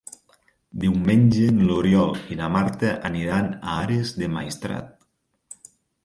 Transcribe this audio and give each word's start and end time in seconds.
Diumenge 0.83 1.49
n'Oriol 1.57 2.15
i 2.35 2.37
na 2.39 2.47
Marta 2.55 2.93
aniran 3.09 3.51
a 3.57 3.75
Ares 3.83 4.15
del 4.23 4.33
Maestrat. 4.39 5.69